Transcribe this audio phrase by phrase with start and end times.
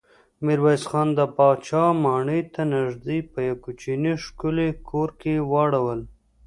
[0.45, 6.01] ميرويس خان د پاچا ماڼۍ ته نږدې په يوه کوچيني ښکلي کور کې واړول.